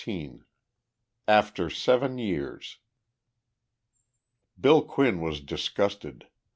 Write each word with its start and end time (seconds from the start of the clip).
XVI 0.03 0.41
AFTER 1.27 1.69
SEVEN 1.69 2.17
YEARS 2.17 2.79
Bill 4.59 4.81
Quinn 4.83 5.21
was 5.21 5.41
disgusted. 5.41 6.25